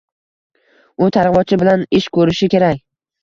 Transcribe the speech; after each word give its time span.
U 1.07 1.09
targ‘ibotchi 1.17 1.59
bilan 1.63 1.85
ish 1.99 2.09
ko‘rishi 2.17 2.49
kerak. 2.57 2.81